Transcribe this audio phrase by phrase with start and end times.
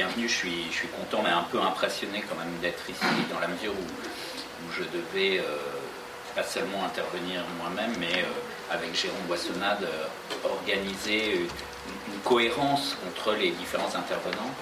[0.00, 0.28] bienvenue.
[0.30, 3.48] Je suis, je suis content, mais un peu impressionné quand même d'être ici, dans la
[3.48, 5.44] mesure où, je devais
[6.34, 8.24] pas seulement intervenir moi-même, mais
[8.70, 9.86] avec Jérôme Boissonnade,
[10.42, 14.54] organiser une, cohérence entre les différents intervenants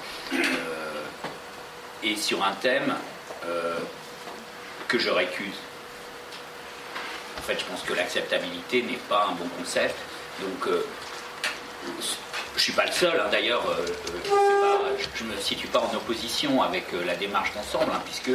[2.03, 2.93] et sur un thème
[4.89, 5.61] que je récuse.
[7.39, 9.95] En fait, je pense que l'acceptabilité n'est pas un bon concept.
[10.41, 10.85] Donc, euh,
[11.87, 11.91] je
[12.55, 13.29] ne suis pas le seul, hein.
[13.31, 13.87] d'ailleurs, euh,
[14.33, 18.33] euh, je ne me situe pas en opposition avec la démarche d'ensemble, hein, puisque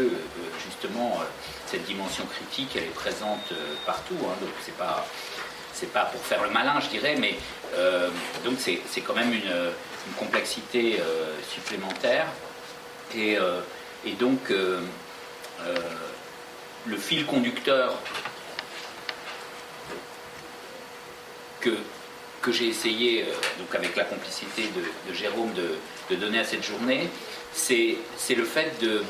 [0.66, 1.20] justement,
[1.68, 3.54] cette dimension critique, elle est présente
[3.86, 4.18] partout.
[4.24, 4.36] Hein.
[4.42, 5.06] donc, c'est pas.
[5.76, 7.36] C'est pas pour faire le malin, je dirais, mais
[8.46, 9.72] donc c'est quand même une,
[10.20, 11.02] complexité
[11.52, 12.28] supplémentaire.
[13.16, 13.40] Et,
[14.06, 14.54] et donc,
[16.86, 17.96] le fil conducteur
[21.62, 21.72] que,
[22.44, 27.10] que j'ai essayé, euh, donc avec la complicité de, Jérôme, de, donner à cette journée,
[27.54, 27.98] c'est
[28.36, 29.02] le fait de,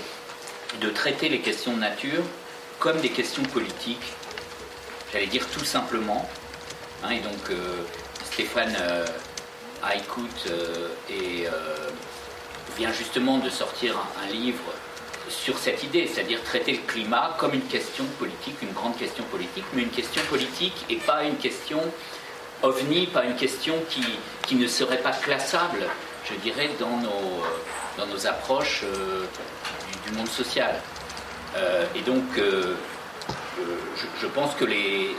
[0.91, 2.23] traiter les questions de nature
[2.79, 4.13] comme des questions politiques,
[5.12, 6.29] j'allais dire tout simplement.
[7.03, 7.84] Hein, et donc euh,
[8.31, 9.05] Stéphane euh,
[11.09, 11.47] et,
[12.77, 14.63] vient justement de sortir un livre
[15.29, 19.65] sur cette idée, c'est-à-dire traiter le climat comme une question politique, une grande question politique,
[19.73, 21.81] mais une question politique et pas une question
[22.63, 25.85] ovni, pas une question qui, ne serait pas classable,
[26.25, 27.43] je dirais, dans nos,
[27.99, 29.25] euh, approches euh,
[30.05, 30.81] du, monde social.
[31.55, 35.15] Euh, et donc, je, pense que les,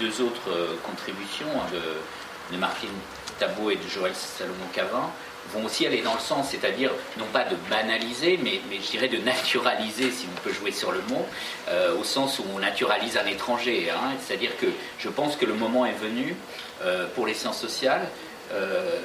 [0.00, 2.90] deux autres contributions hein, de, de Martine
[3.38, 5.10] Tabot et de Joël Salomon-Cavin
[5.52, 9.08] vont aussi aller dans le sens, c'est-à-dire non pas de banaliser, mais, mais, je dirais
[9.08, 11.24] de naturaliser, si on peut jouer sur le mot,
[11.68, 13.90] euh, au sens où on naturalise un étranger.
[13.90, 14.12] Hein.
[14.20, 14.66] c'est-à-dire que
[14.98, 16.36] je pense que le moment est venu
[16.82, 18.08] euh, pour les sciences sociales,
[18.52, 19.00] euh,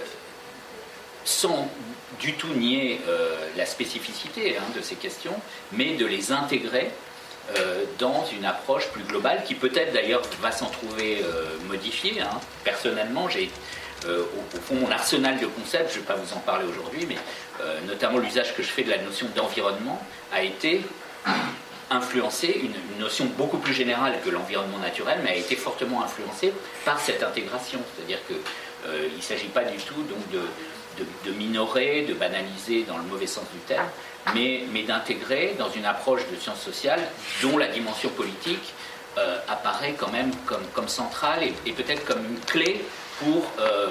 [1.25, 1.69] sans
[2.19, 2.99] du tout nier
[3.55, 5.35] la spécificité hein, de ces questions,
[5.71, 6.89] mais de les intégrer
[7.99, 11.23] dans une approche plus globale qui peut-être d'ailleurs va s'en trouver
[11.67, 12.19] modifiée.
[12.19, 12.39] Hein.
[12.63, 13.51] Personnellement, j'ai
[14.05, 14.23] euh,
[14.55, 17.17] au, fond, mon arsenal de concepts, je ne vais pas vous en parler aujourd'hui, mais
[17.61, 20.01] euh, notamment l'usage que je fais de la notion d'environnement
[20.31, 20.81] a été
[21.91, 26.53] influencé, une, notion beaucoup plus générale que l'environnement naturel, mais a été fortement influencé
[26.85, 27.79] par cette intégration.
[27.95, 28.37] C'est-à-dire qu'il
[28.87, 30.19] euh, ne s'agit pas du tout donc
[31.25, 33.87] de, minorer, de banaliser dans le mauvais sens du terme,
[34.33, 37.01] mais, d'intégrer dans une approche de sciences sociales
[37.41, 38.73] dont la dimension politique
[39.49, 42.81] apparaît quand même comme, centrale et peut-être comme une clé
[43.19, 43.87] pour, euh,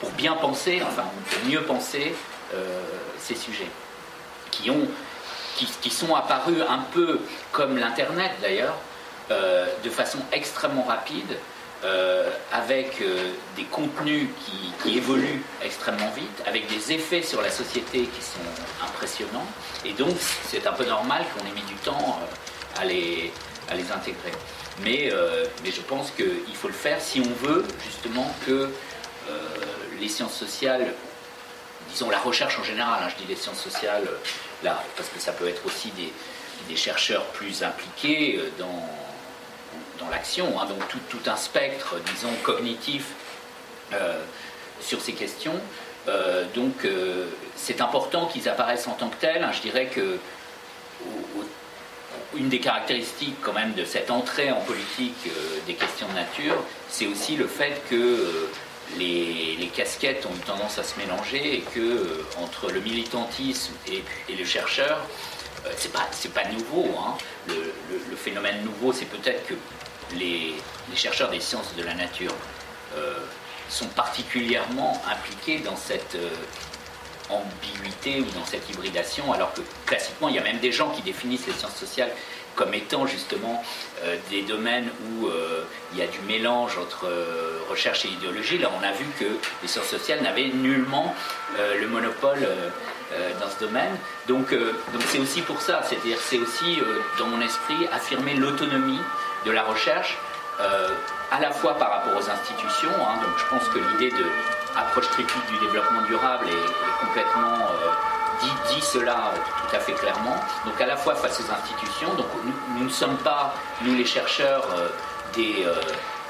[0.00, 2.14] pour bien penser, enfin pour mieux penser
[2.54, 2.80] euh,
[3.18, 3.68] ces sujets,
[4.50, 4.88] qui, ont,
[5.56, 7.20] qui, sont apparus un peu
[7.52, 8.76] comme l'Internet d'ailleurs,
[9.30, 11.36] euh, de façon extrêmement rapide,
[12.52, 13.00] avec
[13.54, 14.26] des contenus
[14.82, 19.46] qui, évoluent extrêmement vite, avec des effets sur la société qui sont impressionnants,
[19.84, 20.16] et donc
[20.48, 22.18] c'est un peu normal qu'on ait mis du temps
[22.80, 23.32] à les,
[23.70, 24.32] à les intégrer.
[24.82, 28.70] Mais, euh, mais je pense qu'il faut le faire si on veut justement que
[29.30, 29.38] euh,
[30.00, 30.94] les sciences sociales,
[31.90, 34.16] disons la recherche en général, hein, je dis les sciences sociales, euh,
[34.62, 36.12] là, parce que ça peut être aussi des,
[36.76, 38.86] chercheurs plus impliqués dans,
[39.98, 43.06] dans l'action, hein, donc tout, tout, un spectre, disons, cognitif
[44.78, 45.58] sur ces questions.
[46.54, 46.86] donc
[47.56, 49.42] c'est important qu'ils apparaissent en tant que tels.
[49.42, 50.18] Hein, je dirais que
[52.36, 56.62] une des caractéristiques quand même de cette entrée en politique euh, des questions de nature,
[56.88, 58.50] c'est aussi le fait que euh,
[58.98, 64.02] les, casquettes ont une tendance à se mélanger et que euh, entre le militantisme et,
[64.34, 65.06] le chercheur,
[65.76, 66.88] c'est pas c'est pas nouveau.
[66.98, 67.16] Hein.
[67.48, 69.54] Le, phénomène nouveau, c'est peut-être que
[70.16, 70.54] les,
[70.96, 72.34] chercheurs des sciences de la nature
[73.68, 76.16] sont particulièrement impliqués dans cette
[77.30, 81.02] ambiguïté ou dans cette hybridation, alors que classiquement, il y a même des gens qui
[81.02, 82.10] définissent les sciences sociales
[82.58, 83.62] comme étant justement
[84.02, 85.62] euh, des domaines où euh,
[85.92, 88.58] il y a du mélange entre euh, recherche et idéologie.
[88.58, 89.26] Là, on a vu que
[89.62, 91.14] les sciences sociales n'avaient nullement
[91.56, 92.46] le monopole
[93.40, 93.96] dans ce domaine.
[94.26, 94.54] Donc,
[95.06, 96.78] c'est aussi pour ça, c'est-à-dire c'est aussi
[97.18, 99.00] dans mon esprit affirmer l'autonomie
[99.46, 100.18] de la recherche
[100.58, 102.90] à la fois par rapport aux institutions.
[103.00, 103.20] Hein.
[103.22, 104.24] donc, je pense que l'idée de
[104.78, 107.90] approche critique du développement durable est, complètement euh,
[108.70, 110.36] dit, cela tout à fait clairement.
[110.64, 112.26] Donc à la fois face aux institutions, donc
[112.76, 114.88] nous, ne sommes pas, nous les chercheurs, euh,
[115.34, 115.74] des, euh,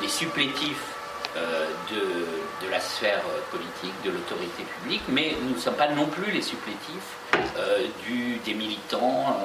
[0.00, 0.94] des, supplétifs
[1.36, 3.20] de, de, la sphère
[3.52, 7.12] politique, de l'autorité publique, mais nous ne sommes pas non plus les supplétifs
[8.04, 9.38] du, des militants,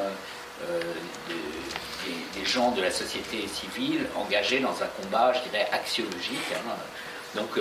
[1.27, 6.51] des, gens de la société civile engagés dans un combat, je dirais, axiologique.
[6.55, 6.71] Hein,
[7.35, 7.59] Donc,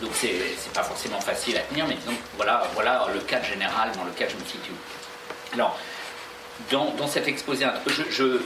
[0.00, 4.04] donc c'est pas forcément facile à tenir, mais disons, voilà, voilà le cadre général dans
[4.04, 4.72] lequel je me situe.
[5.54, 5.78] Alors,
[6.70, 7.66] dans, cet exposé,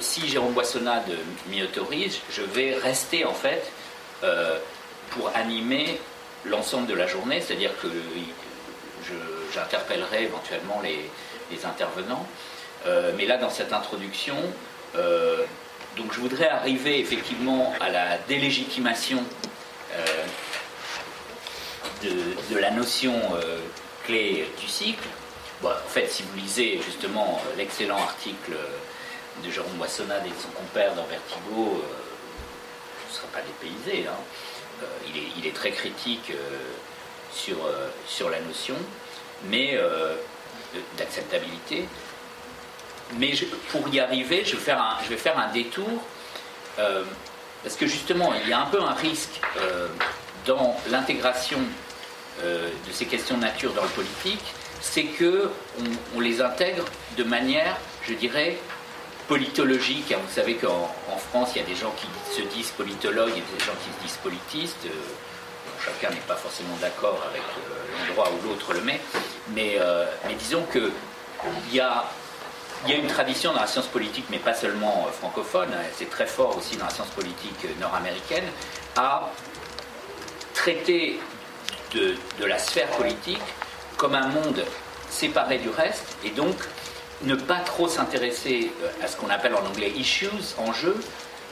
[0.01, 1.11] si Jérôme Boissonnade
[1.49, 3.73] m'y autorise, je vais rester en fait
[5.11, 6.01] pour animer
[6.45, 7.89] l'ensemble de la journée, c'est-à-dire que
[9.53, 11.11] j'interpellerai éventuellement les,
[11.65, 12.27] intervenants.
[12.87, 14.37] Euh, mais là, dans cette introduction,
[14.97, 15.45] euh,
[15.97, 19.25] donc je voudrais arriver effectivement à la délégitimation
[19.95, 20.25] euh,
[22.03, 23.15] de, la notion
[24.05, 25.07] clé du cycle.
[25.63, 28.53] en fait, si vous lisez justement l'excellent article
[29.45, 31.83] de Jérôme Boissonnade et de son compère dans Vertigo,
[33.11, 34.07] ne serez pas dépaysé.
[34.07, 34.17] Hein.
[34.83, 34.87] Euh,
[35.37, 36.35] il est, très critique euh,
[37.33, 38.77] sur, euh, la notion,
[39.45, 39.79] mais
[40.97, 41.87] d'acceptabilité.
[43.19, 43.33] Mais
[43.71, 46.03] pour y arriver, je vais faire un détour,
[47.63, 49.41] parce que justement, il y a un peu un risque
[50.47, 51.59] dans l'intégration
[52.43, 55.51] de ces questions de nature dans le politique, c'est que
[56.15, 56.85] on, les intègre
[57.17, 57.77] de manière,
[58.07, 58.57] je dirais,
[59.29, 60.13] politologique.
[60.13, 60.91] Vous savez qu'en
[61.31, 64.03] France, il y a des gens qui se disent politologues et des gens qui se
[64.03, 64.87] disent politistes.
[64.87, 64.91] Euh,
[65.85, 69.01] chacun n'est pas forcément d'accord avec euh, l'endroit où l'autre le met.
[69.55, 70.91] Mais, euh, mais disons qu'il
[71.73, 72.05] y a,
[72.89, 76.27] y a une tradition dans la science politique, mais pas seulement francophone, hein, c'est très
[76.27, 78.45] fort aussi dans la science politique nord-américaine,
[78.97, 79.31] à
[80.55, 81.21] traiter
[81.95, 83.41] de, la sphère politique
[83.97, 84.65] comme un monde
[85.09, 86.57] séparé du reste et donc
[87.23, 90.97] ne pas trop s'intéresser euh, à ce qu'on appelle en anglais issues, enjeux,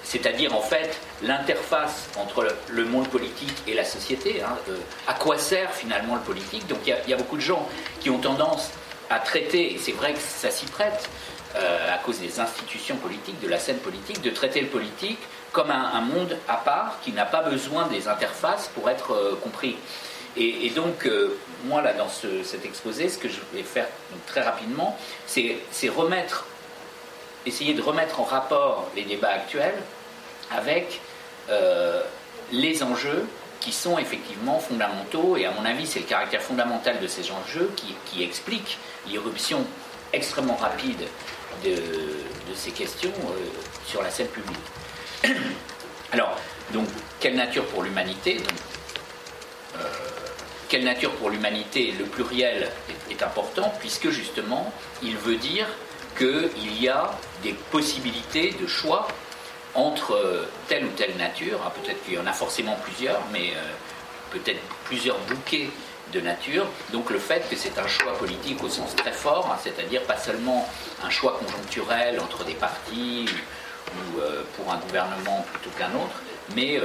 [0.03, 4.43] c'est-à-dire en fait l'interface entre le monde politique et la société.
[4.43, 4.77] Hein, euh,
[5.07, 7.69] à quoi sert finalement le politique Donc il y, a beaucoup de gens
[8.01, 8.71] qui ont tendance
[9.11, 11.09] à traiter, et c'est vrai que ça s'y prête,
[11.57, 15.19] euh, à cause des institutions politiques, de la scène politique, de traiter le politique
[15.53, 19.77] comme un, monde à part qui n'a pas besoin des interfaces pour être compris.
[20.37, 23.89] Et, donc, euh, moi, là, dans cet exposé, ce que je vais faire
[24.27, 24.97] très rapidement,
[25.27, 26.47] c'est remettre,
[27.45, 29.75] essayer de remettre en rapport les débats actuels
[30.57, 31.01] avec
[31.51, 32.03] euh,
[32.53, 33.27] les enjeux
[33.69, 37.71] qui sont effectivement fondamentaux, et à mon avis, c'est le caractère fondamental de ces enjeux
[37.77, 39.63] qui, qui explique l'irruption
[40.15, 41.03] extrêmement rapide
[41.63, 41.75] de,
[42.55, 43.37] ces questions euh,
[43.87, 44.57] sur la scène publique.
[46.13, 46.35] Alors,
[46.73, 46.89] donc,
[47.21, 48.41] quelle nature pour l'humanité
[50.71, 52.71] quelle nature pour l'humanité Le pluriel
[53.11, 54.73] est, important puisque justement,
[55.03, 55.67] il veut dire
[56.17, 57.11] qu'il y a
[57.43, 59.09] des possibilités de choix
[59.75, 61.61] entre euh, telle ou telle nature.
[61.65, 63.71] Ah, peut-être qu'il y en a forcément plusieurs, mais euh,
[64.31, 65.71] peut-être plusieurs bouquets
[66.13, 66.67] de nature.
[66.93, 70.17] Donc le fait que c'est un choix politique au sens très fort, hein, c'est-à-dire pas
[70.17, 70.69] seulement
[71.05, 73.27] un choix conjoncturel entre des partis
[73.93, 76.23] ou, euh, pour un gouvernement plutôt qu'un autre,
[76.57, 76.81] mais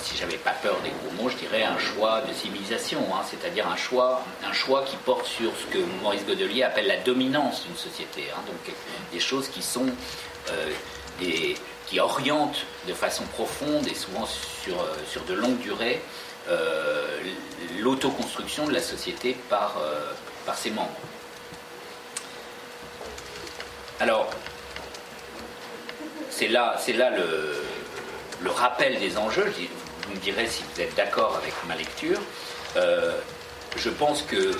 [0.00, 3.68] si j'avais pas peur des gros mots, je dirais un choix de civilisation, hein, c'est-à-dire
[3.68, 7.76] un choix, un choix qui porte sur ce que Maurice Godelier appelle la dominance d'une
[7.76, 8.24] société.
[8.34, 8.40] Hein.
[8.46, 8.74] donc
[9.12, 9.86] des choses qui sont
[11.22, 11.54] euh,
[11.86, 16.00] qui orientent de façon profonde et souvent sur, euh, sur de longue durée
[16.48, 17.18] euh,
[17.80, 19.76] l'autoconstruction de la société par,
[20.46, 20.96] par ses membres.
[24.00, 24.30] Alors,
[26.30, 29.52] c'est là, c'est là le, rappel des enjeux,
[30.06, 32.18] vous me direz si vous êtes d'accord avec ma lecture,
[32.76, 33.18] euh,
[33.76, 34.56] je pense que euh,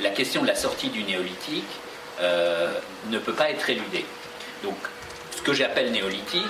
[0.00, 1.64] la question de la sortie du néolithique
[2.20, 2.72] euh,
[3.10, 4.06] ne peut pas être éludée.
[4.62, 4.76] Donc,
[5.44, 6.42] que j'appelle néolithique,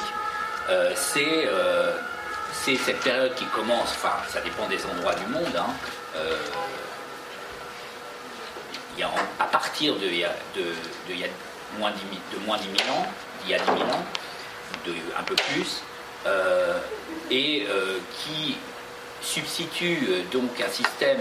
[0.95, 5.67] c'est cette période qui commence, enfin, ça dépend des endroits du monde, hein,
[9.39, 10.07] à partir de,
[10.57, 10.65] de,
[11.79, 13.07] moins de moins 10 000 ans,
[13.45, 14.05] il y a 10 000 ans,
[15.19, 15.83] un peu plus,
[16.27, 16.79] euh,
[17.31, 18.57] et euh, qui
[19.23, 21.21] substitue euh, donc un système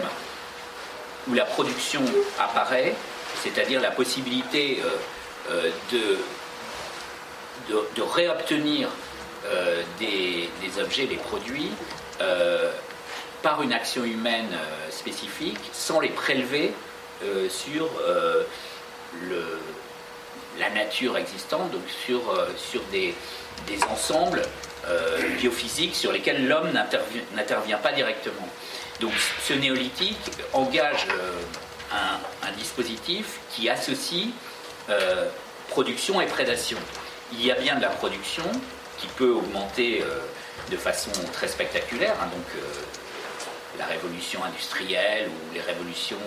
[1.27, 2.01] où la production
[2.39, 2.93] apparaît,
[3.41, 4.81] c'est-à-dire la possibilité
[5.91, 6.17] de,
[7.69, 8.89] de, réobtenir
[9.99, 10.49] des,
[10.81, 11.71] objets, des produits,
[13.41, 14.57] par une action humaine
[14.89, 16.73] spécifique, sans les prélever
[17.49, 17.89] sur
[20.59, 22.21] la nature existante, donc sur,
[22.57, 23.13] sur des,
[23.67, 24.41] des ensembles
[24.87, 26.69] euh, biophysiques sur lesquels l'homme
[27.33, 28.47] n'intervient pas directement.
[28.99, 30.19] Donc ce néolithique
[30.51, 31.31] engage euh,
[32.41, 34.27] un, dispositif qui associe
[34.89, 35.29] euh,
[35.69, 36.77] production et prédation.
[37.31, 38.43] Il y a bien de la production
[38.99, 40.03] qui peut augmenter
[40.69, 42.45] de façon très spectaculaire, hein, donc
[43.79, 46.19] la révolution industrielle ou les révolutions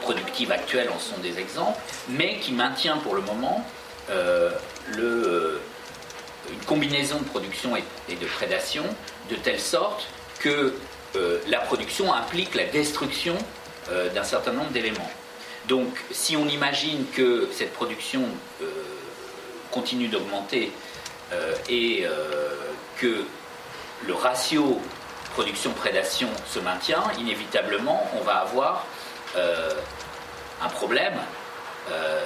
[0.00, 3.64] productives actuelles en sont des exemples, mais qui maintient pour le moment
[4.10, 5.60] une
[6.66, 8.84] combinaison de production et, de prédation,
[9.30, 10.06] de telle sorte
[10.40, 10.74] que
[11.46, 13.36] la production implique la destruction
[14.14, 15.10] d'un certain nombre d'éléments.
[15.68, 18.22] Donc si on imagine que cette production
[19.70, 20.72] continue d'augmenter
[21.68, 22.06] et
[22.96, 23.24] que
[24.06, 24.80] le ratio
[25.38, 28.86] production-prédation se maintient, inévitablement, on va avoir
[29.36, 29.70] euh,
[30.60, 31.14] un problème
[31.92, 32.24] euh,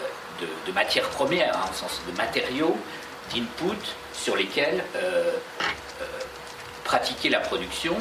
[0.67, 2.77] de, matières premières, hein, au sens de matériaux,
[3.35, 3.77] d'input
[4.15, 5.31] sur lesquels euh,
[6.85, 7.97] pratiquer la production,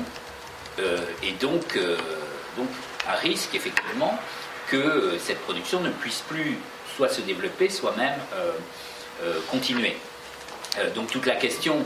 [1.22, 1.78] et donc,
[2.58, 2.68] donc
[3.08, 4.18] un risque effectivement
[4.68, 6.58] que cette production ne puisse plus
[6.96, 8.20] soit se développer, soit même
[9.50, 9.96] continuer.
[10.96, 11.86] donc toute la question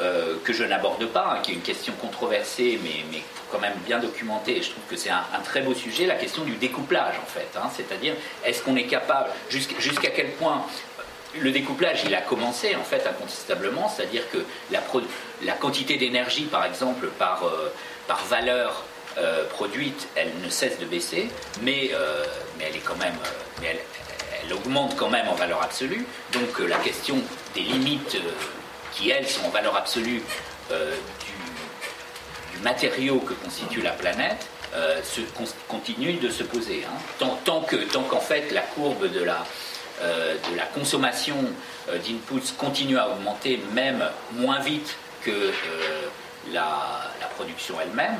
[0.00, 3.22] euh, que je n'aborde pas, hein, qui est une question controversée, mais, mais,
[3.52, 6.42] quand même bien documentée, et je trouve que c'est un, très beau sujet, la question
[6.42, 7.46] du découplage, en fait.
[7.56, 7.70] Hein.
[7.76, 8.14] C'est-à-dire,
[8.44, 10.66] est-ce qu'on est capable, jusqu'à quel point
[11.38, 14.38] le découplage, il a commencé, en fait, incontestablement, c'est-à-dire que
[14.72, 14.82] la,
[15.44, 17.72] la quantité d'énergie, par exemple, par, euh,
[18.08, 18.82] par valeur
[19.18, 21.28] euh, produite, elle ne cesse de baisser,
[21.62, 21.92] mais,
[22.58, 23.14] mais elle est quand même...
[24.46, 26.06] elle, augmente quand même en valeur absolue.
[26.32, 27.16] Donc la question
[27.54, 28.16] des limites
[28.94, 30.22] qui elles sont en valeur absolue
[30.70, 35.00] euh, du, matériau que constitue la planète, euh,
[35.68, 36.84] continue de se poser.
[36.86, 37.26] Hein.
[37.44, 39.44] Tant, que, tant qu'en fait la courbe de la,
[40.02, 41.36] euh, de la consommation
[41.88, 45.52] d'inputs continue à augmenter, même moins vite que
[46.52, 48.16] la, la, production elle-même,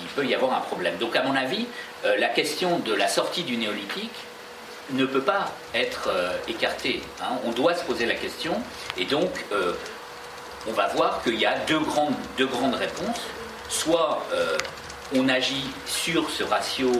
[0.00, 0.96] il, peut y avoir un problème.
[0.96, 1.66] Donc à mon avis,
[2.02, 4.10] la question de la sortie du néolithique,
[4.92, 7.02] ne peut pas être euh, écarté.
[7.20, 7.38] Hein.
[7.44, 8.60] On doit se poser la question,
[8.96, 9.72] et donc euh,
[10.68, 13.20] on va voir qu'il y a deux grandes, deux grandes réponses.
[13.68, 14.56] Soit euh,
[15.14, 16.90] on agit sur ce ratio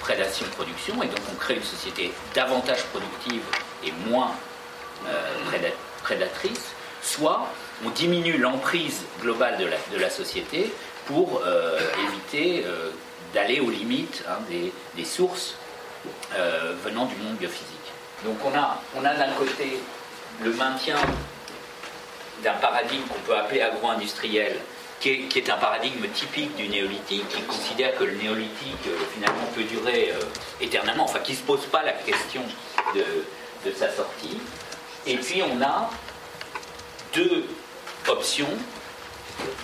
[0.00, 3.42] prédation-production, et donc on crée une société davantage productive
[3.84, 4.32] et moins
[6.02, 6.72] prédatrice,
[7.02, 7.46] soit
[7.84, 10.72] on diminue l'emprise globale de la, société
[11.06, 11.42] pour
[12.08, 12.64] éviter
[13.32, 15.54] d'aller aux limites hein, des, des sources
[16.36, 17.78] euh, venant du monde biophysique.
[18.24, 19.78] Donc on a, on a d'un côté
[20.42, 20.96] le maintien
[22.42, 24.56] d'un paradigme qu'on peut appeler agro-industriel,
[25.00, 29.62] qui est, un paradigme typique du néolithique, qui considère que le néolithique euh, finalement peut
[29.62, 30.20] durer euh,
[30.60, 32.42] éternellement, enfin qui ne se pose pas la question
[32.94, 33.04] de,
[33.68, 34.38] de, sa sortie.
[35.06, 35.90] Et puis on a
[37.14, 37.44] deux
[38.08, 38.50] options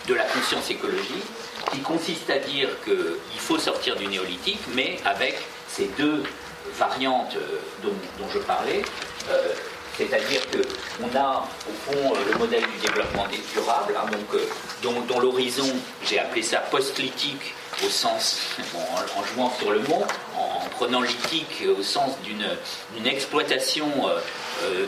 [0.06, 1.24] de la conscience écologique
[1.72, 5.36] qui consistent à dire qu'il faut sortir du néolithique, mais avec
[5.76, 6.22] ces deux
[6.78, 7.58] variantes euh,
[8.18, 8.82] dont, je parlais,
[9.30, 9.52] euh,
[9.96, 14.10] c'est-à-dire qu'on a au fond euh, le modèle du développement durable, hein,
[14.82, 15.66] donc, dont, l'horizon,
[16.04, 17.54] j'ai appelé ça post-lithique
[17.84, 18.40] au sens,
[19.16, 20.04] en, jouant sur le mot,
[20.36, 23.86] en, prenant lithique au sens d'une exploitation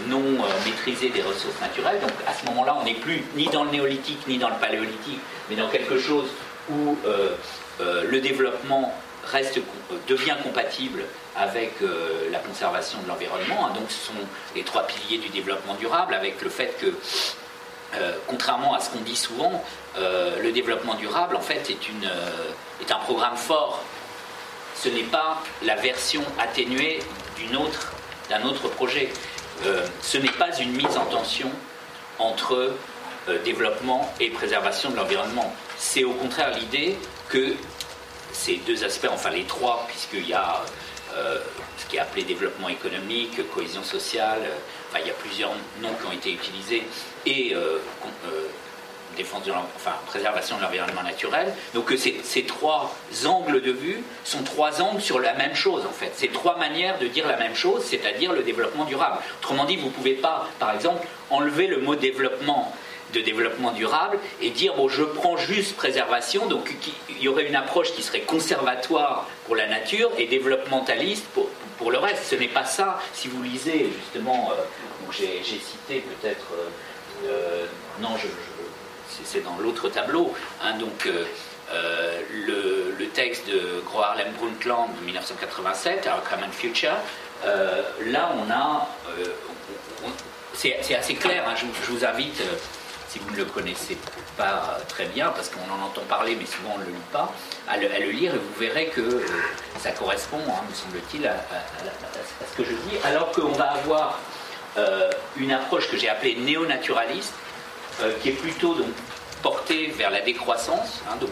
[0.08, 0.22] non
[0.64, 2.00] maîtrisée des ressources naturelles.
[2.00, 5.20] Donc à ce moment-là, on n'est plus ni dans le néolithique ni dans le paléolithique,
[5.48, 6.26] mais dans quelque chose
[6.70, 6.96] où
[7.80, 8.92] le développement
[9.26, 9.60] reste,
[10.08, 11.04] devient compatible
[11.36, 13.66] avec euh, la conservation de l'environnement.
[13.66, 13.72] Hein.
[13.74, 14.12] donc ce sont
[14.54, 16.86] les trois piliers du développement durable, avec le fait que,
[17.94, 19.62] euh, contrairement à ce qu'on dit souvent,
[19.98, 23.82] euh, le développement durable, en fait, est, un programme fort.
[24.76, 27.00] Ce n'est pas la version atténuée
[28.28, 29.10] d'un autre projet.
[30.02, 31.50] ce n'est pas une mise en tension
[32.18, 32.74] entre
[33.44, 35.52] développement et préservation de l'environnement.
[35.78, 36.96] C'est au contraire l'idée
[37.28, 37.54] que
[38.36, 40.62] ces deux aspects, enfin les trois, puisqu'il y a
[41.16, 41.38] euh,
[41.78, 45.50] ce qui est appelé développement économique, cohésion sociale, euh, il y a plusieurs
[45.82, 46.82] noms qui ont été utilisés,
[47.24, 47.78] et euh,
[49.16, 51.52] défense de enfin, préservation de l'environnement naturel.
[51.74, 55.92] Donc ces, ces, trois angles de vue sont trois angles sur la même chose en
[55.92, 56.12] fait.
[56.14, 59.18] C'est trois manières de dire la même chose, c'est-à-dire le développement durable.
[59.38, 62.74] Autrement dit, vous ne pouvez pas, par exemple, enlever le mot développement
[63.12, 66.46] de développement durable et dire bon je prends juste préservation.
[66.46, 66.74] Donc
[67.08, 71.48] il y aurait une approche qui serait conservatoire pour la nature et développementaliste pour,
[71.78, 72.24] pour le reste.
[72.24, 73.00] Ce n'est pas ça.
[73.12, 74.62] Si vous lisez justement euh,
[75.12, 77.66] j'ai cité peut-être euh, euh,
[78.00, 78.10] non
[79.24, 86.06] c'est dans l'autre tableau hein, donc le, le, texte de Gro Harlem Brundtland de 1987
[86.06, 86.96] Our Common Future
[87.44, 88.88] là on a
[90.56, 92.42] c'est assez clair, hein, je, vous invite,
[93.08, 93.96] si vous ne le connaissez
[94.36, 97.32] pas très bien, parce qu'on en entend parler, mais souvent on ne le lit pas,
[97.68, 99.26] à le, lire et vous verrez que euh,
[99.80, 101.36] ça correspond, hein, me semble-t-il, à,
[102.50, 104.18] ce que je dis, alors qu'on va avoir
[104.78, 107.34] euh, une approche que j'ai appelée néo-naturaliste,
[108.02, 108.88] euh, qui est plutôt donc,
[109.42, 111.30] portée vers la décroissance, hein, donc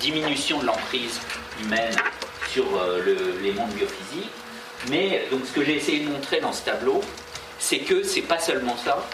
[0.00, 1.20] diminution de l'emprise
[1.60, 1.96] humaine
[2.52, 2.64] sur
[3.42, 4.30] les mondes biophysiques.
[4.88, 7.00] Mais donc ce que j'ai essayé de montrer dans ce tableau,
[7.58, 9.04] c'est que c'est pas seulement ça,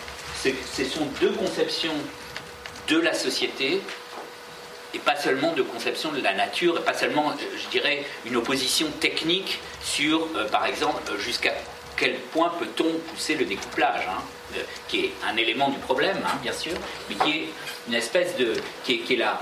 [0.51, 1.95] ce sont deux conceptions
[2.89, 3.81] de la société
[4.95, 8.37] et pas seulement de conception de la nature, et pas seulement, euh, je dirais, une
[8.37, 11.53] opposition technique sur, euh, par exemple, jusqu'à
[11.97, 14.23] quel point peut-on pousser le découplage, hein,
[14.89, 16.75] qui est un élément du problème, hein, bien sûr,
[17.09, 17.49] mais qui est
[17.89, 18.55] une espèce de.
[18.85, 19.41] qui est, la.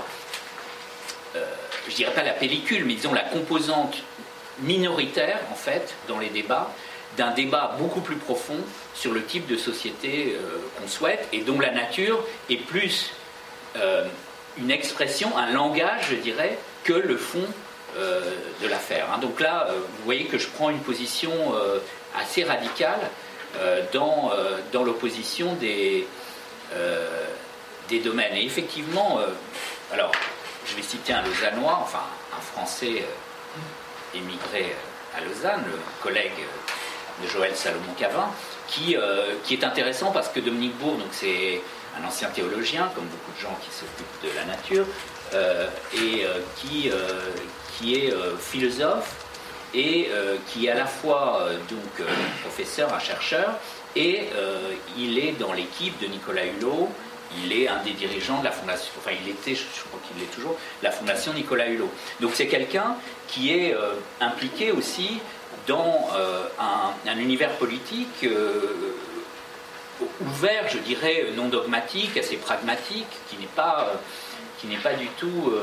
[1.35, 1.45] Euh,
[1.87, 3.95] je dirais pas la pellicule, mais disons la composante
[4.59, 6.71] minoritaire, en fait, dans les débats,
[7.17, 8.57] d'un débat beaucoup plus profond
[9.03, 13.11] sur le type de société euh, qu'on souhaite et dont la nature est plus
[13.75, 14.07] euh,
[14.57, 17.45] une expression, un langage, je dirais, que le fond
[17.95, 19.05] de l'affaire.
[19.13, 19.19] Hein.
[19.19, 21.31] Donc là, vous voyez que je prends une position
[22.15, 22.99] assez radicale
[23.59, 26.07] euh, dans, euh, l'opposition des,
[26.73, 27.27] euh,
[27.87, 28.33] des domaines.
[28.33, 29.19] Et effectivement,
[29.91, 30.11] alors,
[30.65, 32.01] je vais citer un Lausannois, enfin
[32.35, 33.05] un Français
[34.15, 34.75] émigré
[35.15, 36.31] à Lausanne, le collègue
[37.21, 38.29] de Joël Salomon-Cavin,
[38.67, 38.95] qui,
[39.43, 41.61] qui est intéressant parce que Dominique Bourg, c'est
[41.99, 44.85] un ancien théologien, comme beaucoup de gens qui s'occupent de la nature,
[45.93, 46.89] et qui,
[47.77, 49.23] qui est philosophe
[49.73, 52.05] et euh, qui est à la fois euh, donc euh,
[52.41, 53.55] professeur, un chercheur,
[53.95, 54.29] et
[54.97, 56.89] il est dans l'équipe de Nicolas Hulot.
[57.43, 60.31] Il est un des dirigeants de la fondation, enfin il était, je, crois qu'il l'est
[60.31, 61.91] toujours, la fondation Nicolas Hulot.
[62.19, 62.95] Donc c'est quelqu'un
[63.27, 63.75] qui est
[64.19, 65.19] impliqué aussi
[65.67, 66.09] dans
[66.59, 68.25] un, univers politique
[70.21, 73.93] ouvert, je dirais, non dogmatique, assez pragmatique, qui n'est pas,
[74.65, 75.53] n'est pas du tout,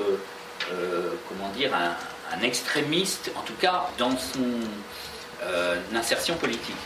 [1.28, 4.60] comment dire, un, extrémiste, en tout cas dans son
[5.42, 6.76] euh, insertion politique.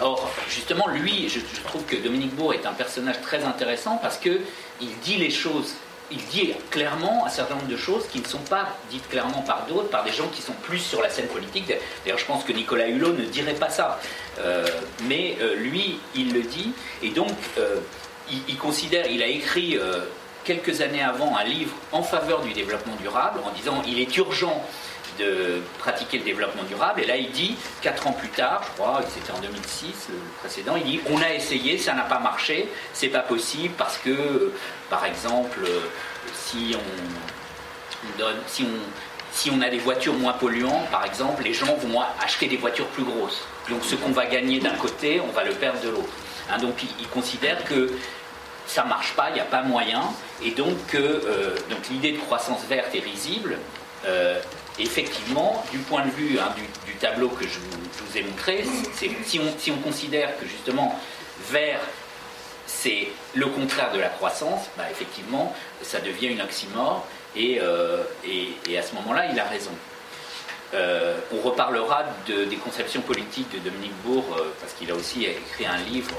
[0.00, 4.40] Or, justement, lui, je, trouve que Dominique Bourg est un personnage très intéressant parce qu'il
[5.02, 5.74] dit les choses,
[6.12, 9.66] il dit clairement un certain nombre de choses qui ne sont pas dites clairement par
[9.66, 11.72] d'autres, par des gens qui sont plus sur la scène politique.
[12.04, 14.00] D'ailleurs, je pense que Nicolas Hulot ne dirait pas ça.
[14.38, 14.66] Euh,
[15.08, 16.72] mais euh, lui, il le dit.
[17.02, 17.32] Et donc,
[18.30, 19.78] il, il, considère, il a écrit
[20.44, 24.64] quelques années avant un livre en faveur du développement durable en disant il est urgent
[25.18, 27.00] de pratiquer le développement durable.
[27.02, 30.76] Et là, il dit, quatre ans plus tard, je crois, c'était en 2006, le précédent,
[30.76, 34.52] il dit on a essayé, ça n'a pas marché, c'est pas possible parce que,
[34.90, 35.60] par exemple,
[36.34, 38.78] si on, donne, si on,
[39.32, 42.88] si on a des voitures moins polluantes, par exemple, les gens vont acheter des voitures
[42.88, 43.42] plus grosses.
[43.68, 46.12] Donc ce qu'on va gagner d'un côté, on va le perdre de l'autre.
[46.50, 47.90] Hein, donc il, considère que
[48.66, 50.02] ça marche pas, il n'y a pas moyen,
[50.42, 53.58] et donc, euh, donc l'idée de croissance verte est risible.
[54.04, 54.40] Euh,
[54.78, 58.64] effectivement, du point de vue hein, du, tableau que je vous, ai montré,
[59.24, 60.96] si on, si on considère que justement
[61.50, 61.80] vert
[62.66, 67.04] c'est le contraire de la croissance, bah, effectivement, ça devient une oxymore,
[67.34, 69.72] et, euh, et, à ce moment-là, il a raison.
[70.72, 74.24] on reparlera de, des conceptions politiques de Dominique Bourg,
[74.60, 76.16] parce qu'il a aussi écrit un livre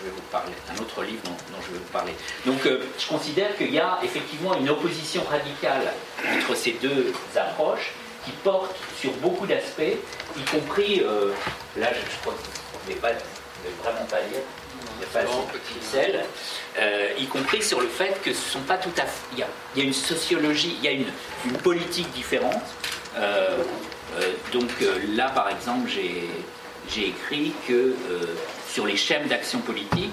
[0.00, 2.12] je vais vous parler, un autre livre dont, je vais vous parler.
[2.46, 5.92] Donc euh, je considère qu'il y a effectivement une opposition radicale
[6.36, 7.92] entre ces deux approches
[8.24, 9.96] qui portent sur beaucoup d'aspects,
[10.36, 11.32] y compris, euh,
[11.76, 13.00] là je, crois que vous ne vais
[13.82, 14.42] vraiment pas lire,
[14.94, 15.28] il n'y a pas
[15.82, 16.24] celle,
[16.78, 19.26] euh, y compris sur le fait que ce sont pas tout à fait.
[19.32, 19.38] Il
[19.78, 21.12] y a, une sociologie, il y a une,
[21.46, 22.62] une politique différente.
[24.52, 24.70] donc
[25.14, 26.28] là, par exemple, j'ai
[26.96, 27.94] écrit que
[28.70, 30.10] sur les schèmes d'action politique.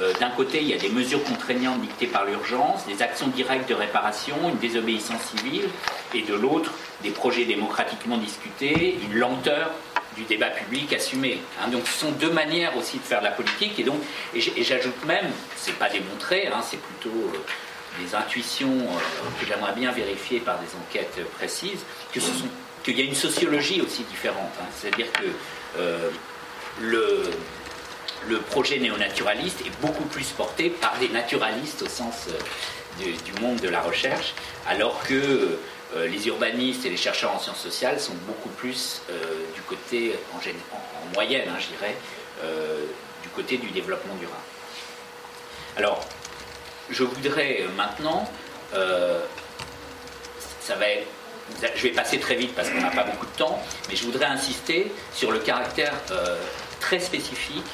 [0.00, 3.68] Euh, d'un côté, il y a des mesures contraignantes dictées par l'urgence, des actions directes
[3.68, 5.68] de réparation, une désobéissance civile,
[6.14, 6.72] et de l'autre,
[7.02, 9.70] des projets démocratiquement discutés, une lenteur
[10.16, 11.40] du débat public assumé.
[11.60, 11.68] Hein.
[11.68, 14.00] donc ce sont deux manières aussi de faire de la politique, et donc,
[14.34, 19.72] et j'ajoute même, c'est pas démontré, hein, c'est plutôt euh, des intuitions euh, que j'aimerais
[19.72, 21.80] bien vérifier par des enquêtes précises,
[22.12, 22.30] que ce
[22.82, 24.52] qu'il y a une sociologie aussi différente.
[24.60, 24.66] Hein.
[24.74, 25.26] C'est-à-dire que
[26.80, 27.22] le,
[28.28, 33.60] le projet néonaturaliste est beaucoup plus porté par des naturalistes au sens euh, du monde
[33.60, 34.34] de la recherche,
[34.68, 35.58] alors que
[35.96, 39.14] euh, les urbanistes et les chercheurs en sciences sociales sont beaucoup plus euh,
[39.54, 41.96] du côté, en, moyenne, hein, je dirais,
[43.22, 44.36] du côté du développement durable.
[45.76, 46.04] Alors,
[46.90, 48.28] je voudrais maintenant,
[48.72, 50.86] ça va
[51.74, 54.26] je vais passer très vite parce qu'on n'a pas beaucoup de temps, mais je voudrais
[54.26, 55.92] insister sur le caractère
[56.80, 57.64] très spécifique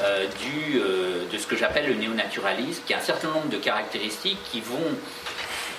[0.00, 3.58] euh, du, euh, de ce que j'appelle le néonaturalisme, qui a un certain nombre de
[3.58, 4.90] caractéristiques qui vont,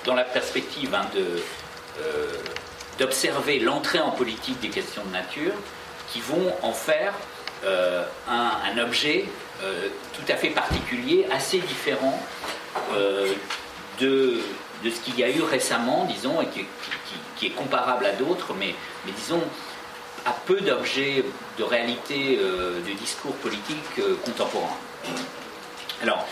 [0.05, 2.27] dans la perspective hein, euh,
[2.97, 5.51] d'observer l'entrée en politique des questions de nature,
[6.13, 7.13] qui vont en faire
[8.29, 9.25] un, objet
[10.13, 12.21] tout à fait particulier, assez différent
[13.99, 14.39] de,
[14.85, 16.47] de ce qu'il y a eu récemment, disons, et
[17.37, 18.75] qui, est comparable à d'autres, mais,
[19.17, 19.41] disons
[20.25, 21.23] à peu d'objets
[21.59, 24.77] de réalité euh, de discours politique euh, contemporain.
[26.01, 26.25] Alors,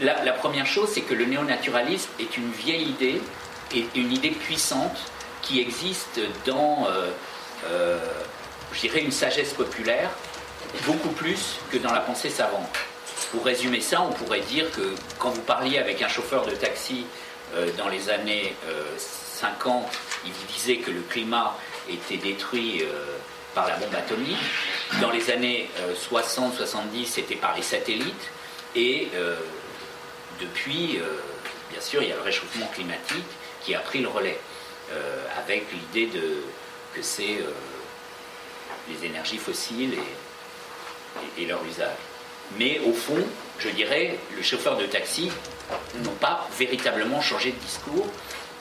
[0.00, 3.20] la, première chose, c'est que le néonaturalisme est une vieille idée,
[3.74, 4.98] et une idée puissante
[5.42, 7.10] qui existe dans, euh,
[7.66, 7.98] euh,
[8.72, 10.10] je dirais, une sagesse populaire,
[10.86, 12.68] beaucoup plus que dans la pensée savante.
[13.30, 17.06] Pour résumer ça, on pourrait dire que quand vous parliez avec un chauffeur de taxi
[17.76, 18.54] dans les années
[18.98, 19.86] 50,
[20.26, 21.56] il vous disait que le climat
[21.88, 22.82] était détruit
[23.54, 24.36] par la bombe atomique.
[25.00, 25.70] Dans les années
[26.10, 28.30] 60-70, c'était par les satellites.
[28.74, 29.08] Et
[30.40, 30.98] depuis,
[31.70, 33.24] bien sûr, il y a le réchauffement climatique
[33.64, 34.38] qui a pris le relais,
[34.92, 36.08] euh, avec l'idée
[36.94, 37.50] que c'est euh,
[38.90, 39.94] les énergies fossiles
[41.38, 41.96] et, leur usage.
[42.58, 43.24] Mais au fond,
[43.58, 45.30] je dirais, le chauffeur de taxi
[46.02, 48.06] n'ont pas véritablement changé de discours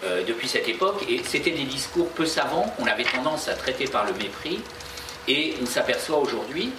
[0.04, 3.86] euh, depuis cette époque, et c'était des discours peu savants qu'on avait tendance à traiter
[3.86, 4.62] par le mépris,
[5.28, 6.74] et on s'aperçoit aujourd'hui,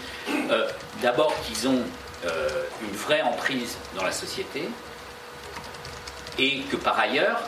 [1.00, 1.80] d'abord qu'ils ont
[2.82, 4.68] une vraie emprise dans la société,
[6.38, 7.40] et que par ailleurs,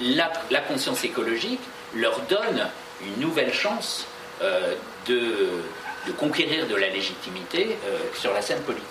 [0.00, 1.60] la, conscience écologique
[1.94, 2.68] leur donne
[3.02, 4.06] une nouvelle chance
[4.42, 4.74] euh,
[5.06, 8.86] de, conquérir de la légitimité euh, sur la scène politique.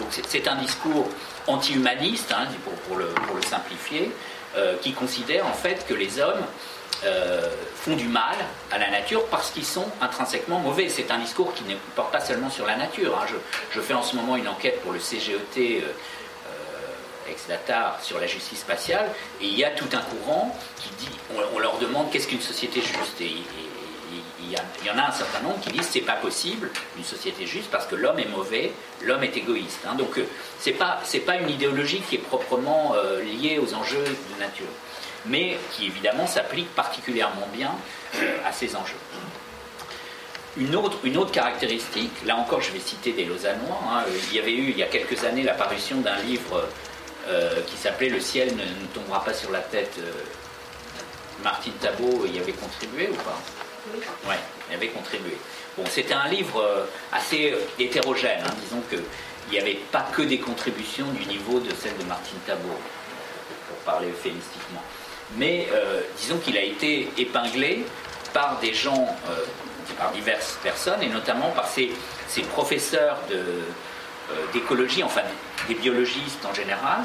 [0.00, 1.08] Donc c'est un discours
[1.46, 2.46] anti-humaniste, hein,
[2.88, 4.10] pour, le, simplifier,
[4.56, 6.44] euh, qui considère en fait que les hommes
[7.76, 8.36] font du mal
[8.70, 10.90] à la nature parce qu'ils sont intrinsèquement mauvais.
[10.90, 13.18] C'est un discours qui ne porte pas seulement sur la nature.
[13.18, 13.26] Hein.
[13.72, 15.82] Je, fais en ce moment une enquête pour le CGET
[17.30, 19.08] ex-Datar sur la justice spatiale,
[19.40, 21.18] et il y a tout un courant qui dit,
[21.54, 23.34] on, leur demande qu'est-ce qu'une société juste, et,
[24.50, 27.70] il, y en a un certain nombre qui disent c'est pas possible une société juste
[27.70, 29.80] parce que l'homme est mauvais, l'homme est égoïste.
[29.86, 29.94] Hein.
[29.94, 30.26] Donc euh,
[30.58, 34.66] c'est pas c'est pas une idéologie qui est proprement euh, liée aux enjeux de nature,
[35.26, 37.72] mais qui évidemment s'applique particulièrement bien
[38.16, 38.96] euh, à ces enjeux.
[40.56, 44.70] Une autre, caractéristique, là encore je vais citer des Lausannois, hein, il y avait eu
[44.70, 46.66] il y a quelques années l'apparition d'un livre
[47.66, 50.00] qui s'appelait Le ciel ne, tombera pas sur la tête.
[51.44, 53.38] Martine Tabot y avait contribué ou pas?
[53.92, 54.00] Oui.
[54.28, 54.38] Ouais,
[54.68, 55.36] il avait contribué.
[55.76, 58.40] Bon, c'était un livre euh, assez hétérogène.
[58.44, 58.54] Hein.
[58.62, 59.02] disons qu'il
[59.50, 62.78] n'y avait pas que des contributions du niveau de celle de Martine Tabot,
[63.68, 64.82] pour parler euphémistiquement.
[65.36, 65.68] Mais
[66.18, 67.84] disons qu'il a été épinglé
[68.32, 69.16] par des gens,
[69.96, 71.92] par diverses personnes, et notamment par ses
[72.52, 73.44] professeurs de,
[74.30, 75.22] euh, d'écologie, enfin
[75.66, 77.00] des biologistes en général,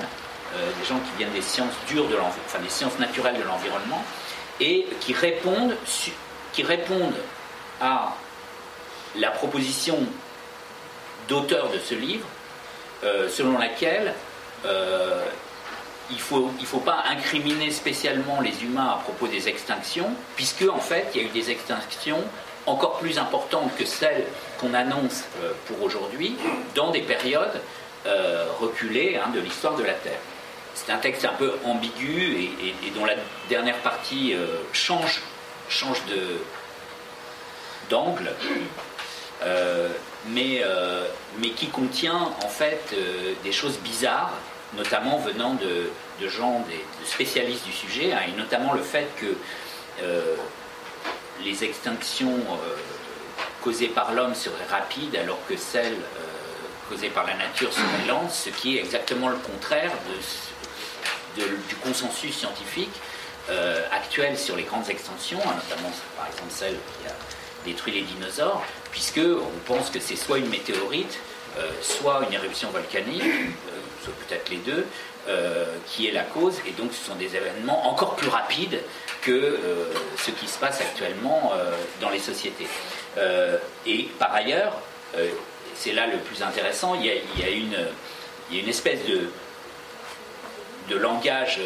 [0.56, 4.04] euh, des gens qui viennent des sciences dures de enfin des sciences naturelles de l'environnement,
[4.60, 5.76] et qui répondent,
[6.56, 7.20] qui répondent
[7.82, 8.16] à
[9.18, 9.98] la proposition
[11.28, 12.26] d'auteur de ce livre,
[13.04, 14.14] euh, selon laquelle
[16.10, 20.66] il ne faut, il faut pas incriminer spécialement les humains à propos des extinctions, puisque
[20.70, 22.24] en fait il y a eu des extinctions
[22.66, 24.26] encore plus importantes que celles
[24.60, 26.36] qu'on annonce euh, pour aujourd'hui
[26.74, 27.62] dans des périodes
[28.06, 30.20] euh, reculées hein, de l'histoire de la Terre.
[30.74, 32.50] C'est un texte un peu ambigu
[32.84, 33.16] et, dont la
[33.50, 35.22] dernière partie euh, change,
[35.70, 36.40] change de,
[37.90, 38.32] d'angle,
[40.28, 40.64] mais,
[41.40, 42.96] mais qui contient en fait
[43.44, 44.34] des choses bizarres,
[44.76, 49.36] notamment venant de, gens, des, de spécialistes du sujet, hein, et notamment le fait que
[51.44, 52.40] les extinctions
[53.66, 58.30] causées par l'homme seraient rapides alors que celles euh, causées par la nature seraient lentes,
[58.30, 59.92] ce qui est exactement le contraire
[61.36, 62.94] du consensus scientifique
[63.50, 67.16] euh, actuel sur les grandes extinctions, hein, notamment par exemple celle qui a
[67.66, 71.20] détruit les dinosaures, puisque on pense que c'est soit une météorite,
[71.58, 73.24] euh, soit une éruption volcanique,
[74.04, 74.86] soit peut-être les deux,
[75.88, 78.80] qui est la cause, et donc ce sont des événements encore plus rapides
[79.26, 79.86] que euh,
[80.18, 82.68] ce qui se passe actuellement euh, dans les sociétés.
[83.18, 84.74] Euh, et par ailleurs,
[85.76, 89.00] c'est là le plus intéressant, il y a, une, espèce
[90.90, 91.60] de langage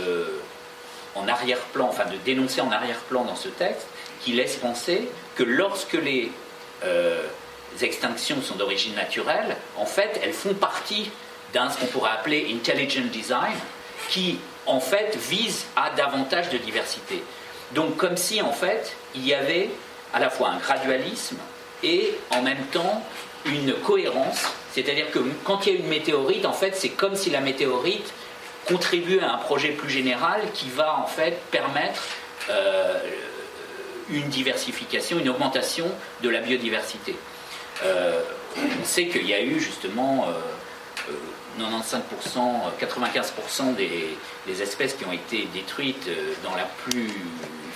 [1.16, 3.88] en arrière-plan, enfin de dénoncer en arrière-plan dans ce texte,
[4.22, 6.32] qui laisse penser que lorsque les
[7.82, 11.12] extinctions sont d'origine naturelle, en fait, elles font partie
[11.54, 13.56] d'un ce qu'on pourrait appeler intelligent design,
[14.10, 17.24] qui en fait vise à davantage de diversité.
[17.72, 19.70] Donc comme si en fait il y avait
[20.14, 21.38] à la fois un gradualisme
[21.84, 23.04] et en même temps
[23.46, 24.44] une cohérence,
[24.74, 28.14] c'est-à-dire que quand il y a une météorite, en fait c'est comme si la météorite
[28.68, 32.04] contribuait à un projet plus général qui va en fait permettre
[32.50, 32.98] euh,
[34.12, 35.86] une diversification, une augmentation
[36.24, 37.16] de la biodiversité.
[37.84, 38.24] Euh,
[38.58, 41.14] on sait qu'il y a eu justement euh,
[41.60, 42.02] 95%,
[42.82, 46.10] 95% des, espèces qui ont été détruites
[46.44, 47.12] dans la plus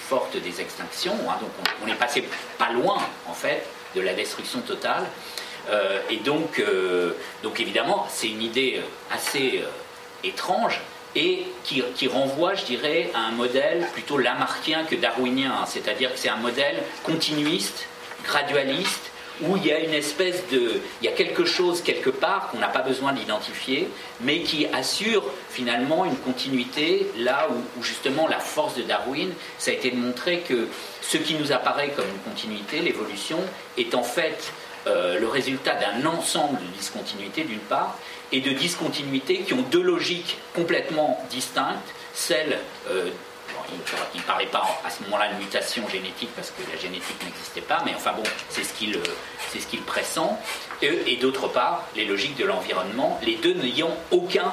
[0.10, 1.16] forte des extinctions.
[1.30, 1.36] Hein.
[1.40, 1.52] donc
[1.84, 3.64] on, est passé pas loin, en fait,
[3.96, 5.06] de la destruction totale.
[6.10, 6.64] et donc,
[7.44, 9.64] donc évidemment, c'est une idée assez
[10.24, 10.80] étrange
[11.16, 16.20] et qui, qui, renvoie, je dirais, à un modèle plutôt lamarckien que darwinien, c'est-à-dire que
[16.20, 17.88] c'est un modèle continuiste,
[18.26, 20.82] gradualiste, où il y a une espèce de.
[21.02, 23.90] Il y a quelque chose quelque part qu'on n'a pas besoin d'identifier,
[24.22, 29.74] mais qui assure finalement une continuité là où, justement la force de Darwin, ça a
[29.74, 30.68] été de montrer que
[31.02, 33.40] ce qui nous apparaît comme une continuité, l'évolution,
[33.78, 34.54] est en fait
[34.86, 37.98] euh, le résultat d'un ensemble de discontinuités d'une part,
[38.34, 43.10] et de discontinuités qui ont deux logiques complètement distinctes, celle euh,
[44.14, 47.62] il ne parlait pas à ce moment-là de mutation génétique parce que la génétique n'existait
[47.62, 49.00] pas, mais enfin bon, c'est ce qu'il
[49.52, 50.20] c'est ce qu'il pressent.
[50.82, 54.52] Et, d'autre part, les logiques de l'environnement, les deux n'ayant aucun,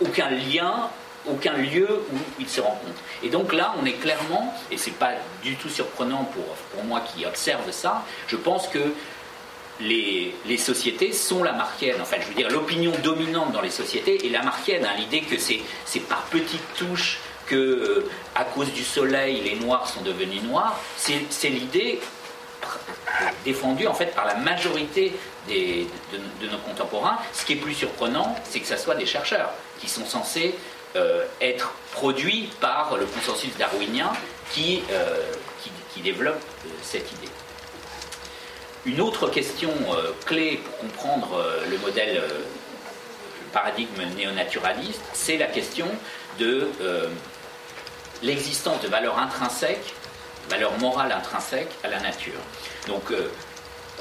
[0.00, 0.88] aucun lien,
[1.28, 3.02] aucun lieu où ils se rencontrent.
[3.22, 7.00] Et donc là, on est clairement, et c'est pas du tout surprenant pour, pour moi
[7.00, 8.94] qui observe ça, je pense que
[9.80, 11.96] les, sociétés sont la marquienne.
[12.00, 14.84] Enfin, je veux dire, l'opinion dominante dans les sociétés est la marquienne.
[14.84, 18.08] Hein, L'idée que c'est par petites touches que euh,
[18.54, 22.00] cause du soleil, les noirs sont devenus noirs, c'est l'idée
[23.44, 25.12] défendue en fait par la majorité
[25.48, 27.18] de, nos contemporains.
[27.32, 30.54] Ce qui est plus surprenant, c'est que ce soit des chercheurs qui sont censés
[30.96, 34.12] euh, être produits par le consensus darwinien
[34.50, 35.22] qui, euh,
[35.92, 36.40] qui, développe
[36.82, 37.28] cette idée.
[38.86, 39.70] Une autre question
[40.24, 45.88] clé pour comprendre le modèle, le paradigme néonaturaliste, c'est la question
[46.38, 46.68] de
[48.22, 49.94] l'existence de valeurs intrinsèques,
[50.48, 52.40] valeurs morales intrinsèques à la nature.
[52.86, 53.30] Donc, euh,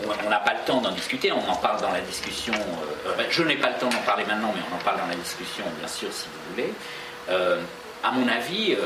[0.04, 2.54] on n'a pas le temps d'en discuter, on en parle dans la discussion.
[2.54, 5.16] Euh, je n'ai pas le temps d'en parler maintenant, mais on en parle dans la
[5.16, 6.74] discussion, bien sûr, si vous voulez.
[7.30, 7.62] Euh,
[8.04, 8.78] à mon avis,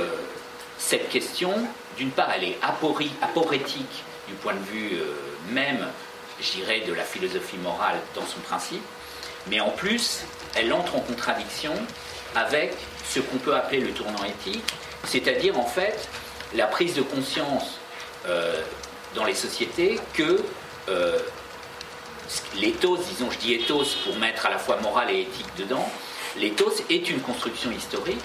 [0.78, 1.52] cette question,
[1.98, 2.58] d'une part, elle est
[3.22, 5.00] aporétique du point de vue
[5.52, 5.88] même,
[6.40, 8.84] je dirais, de la philosophie morale dans son principe,
[9.48, 10.22] mais en plus,
[10.56, 11.74] elle entre en contradiction
[12.36, 12.74] avec
[13.08, 14.64] ce qu'on peut appeler le tournant éthique,
[15.06, 16.08] c'est-à-dire en fait
[16.54, 17.80] la prise de conscience
[18.28, 18.62] euh,
[19.16, 20.44] dans les sociétés que
[20.90, 21.20] euh,
[22.56, 25.88] l'éthos, disons, je dis ethos pour mettre à la fois morale et éthique dedans,
[26.38, 28.18] l'éthos est une construction historique,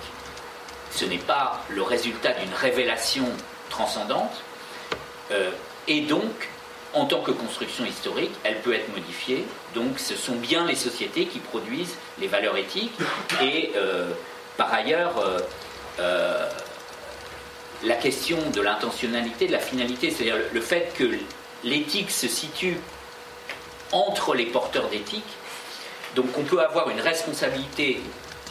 [0.91, 3.27] ce n'est pas le résultat d'une révélation
[3.71, 4.43] transcendante,
[5.33, 5.51] euh,
[5.89, 6.49] et donc,
[6.93, 9.45] en tant que construction historique, elle peut être modifiée,
[9.75, 12.93] donc ce sont bien les sociétés qui produisent les valeurs éthiques,
[13.43, 13.73] et
[14.57, 15.15] par ailleurs,
[17.85, 21.05] la question de l'intentionnalité, de la finalité, c'est-à-dire le, fait que
[21.65, 22.79] l'éthique se situe
[23.93, 25.25] entre les porteurs d'éthique,
[26.15, 28.01] donc on peut avoir une responsabilité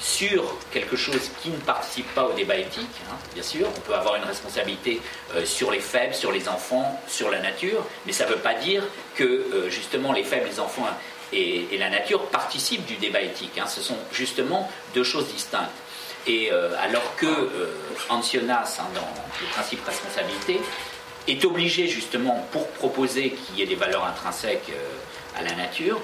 [0.04, 3.68] sur quelque chose qui ne participe pas au débat éthique, hein, bien sûr.
[3.74, 5.00] On peut avoir une responsabilité
[5.34, 8.54] euh, sur les faibles, sur les enfants, sur la nature, mais ça ne veut pas
[8.54, 8.84] dire
[9.16, 10.86] que euh, justement les faibles, les enfants
[11.32, 13.58] et, la nature participent du débat éthique.
[13.58, 13.66] Hein.
[13.66, 15.72] Ce sont justement deux choses distinctes.
[16.28, 17.50] Et euh, alors que
[18.10, 19.08] Ancionas, hein, dans
[19.42, 20.60] le principe responsabilité,
[21.30, 24.72] est obligé justement, pour proposer qu'il y ait des valeurs intrinsèques
[25.38, 26.02] à la nature,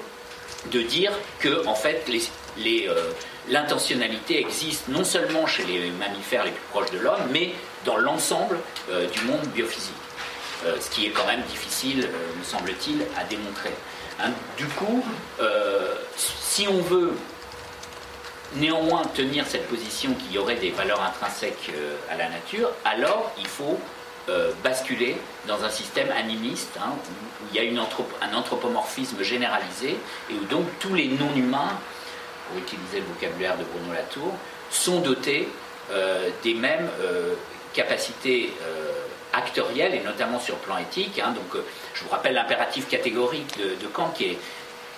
[0.72, 2.08] de dire que en fait
[3.48, 7.52] l'intentionnalité existe non seulement chez les mammifères les plus proches de l'homme, mais
[7.84, 8.58] dans l'ensemble
[8.88, 9.94] du monde biophysique.
[10.64, 12.08] ce qui est quand même difficile,
[12.38, 13.72] me semble-t-il, à démontrer.
[14.22, 15.04] Hein, du coup,
[16.16, 17.14] si on veut
[18.56, 23.32] néanmoins tenir cette position qu'il y aurait des valeurs intrinsèques euh, à la nature, alors
[23.38, 23.78] il faut
[24.28, 29.96] euh, basculer dans un système animiste hein, où, il y a un anthropomorphisme généralisé
[30.30, 31.78] et où donc tous les non-humains,
[32.50, 34.34] pour utiliser le vocabulaire de Bruno Latour,
[34.70, 35.48] sont dotés
[35.92, 36.88] euh, des mêmes
[37.72, 38.52] capacités
[39.32, 41.20] actorielles et notamment sur le plan éthique.
[41.20, 41.32] Hein.
[41.32, 41.62] donc,
[41.94, 44.12] je vous rappelle l'impératif catégorique de, Kant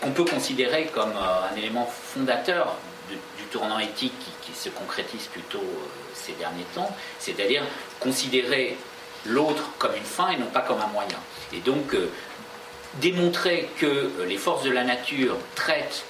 [0.01, 2.77] qu'on peut considérer comme un élément fondateur
[3.11, 4.13] du tournant éthique
[4.43, 7.63] qui, se concrétise plutôt euh, ces derniers temps, c'est-à-dire
[8.01, 8.77] considérer
[9.25, 11.19] l'autre comme une fin et non pas comme un moyen.
[11.53, 12.11] Et donc euh,
[13.01, 16.05] démontrer que euh, les forces de la nature traitent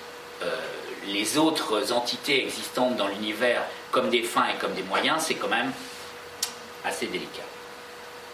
[1.09, 5.49] les autres entités existantes dans l'univers comme des fins et comme des moyens, c'est quand
[5.49, 5.73] même
[6.85, 7.43] assez délicat.